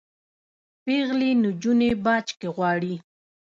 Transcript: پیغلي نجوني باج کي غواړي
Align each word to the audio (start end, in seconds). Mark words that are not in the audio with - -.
پیغلي 0.83 1.31
نجوني 1.43 1.91
باج 2.05 2.25
کي 2.39 2.47
غواړي 2.55 2.95